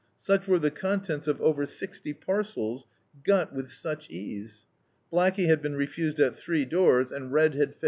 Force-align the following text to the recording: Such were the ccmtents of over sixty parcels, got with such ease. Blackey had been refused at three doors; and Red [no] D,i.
Such 0.17 0.47
were 0.47 0.57
the 0.57 0.71
ccmtents 0.71 1.27
of 1.27 1.39
over 1.43 1.67
sixty 1.67 2.11
parcels, 2.11 2.87
got 3.23 3.53
with 3.53 3.67
such 3.69 4.09
ease. 4.09 4.65
Blackey 5.11 5.45
had 5.47 5.61
been 5.61 5.75
refused 5.75 6.19
at 6.19 6.35
three 6.35 6.65
doors; 6.65 7.11
and 7.11 7.31
Red 7.31 7.53
[no] 7.53 7.65
D,i. 7.67 7.75